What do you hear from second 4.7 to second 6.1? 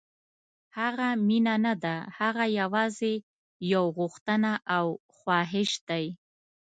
او خواهش دی.